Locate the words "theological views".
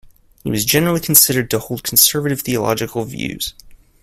2.41-3.53